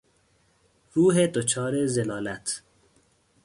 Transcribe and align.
روح 0.93 1.27
دچار 1.27 1.85
ضلالت 1.87 2.63